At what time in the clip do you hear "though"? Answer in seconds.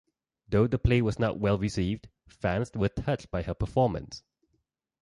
0.49-0.65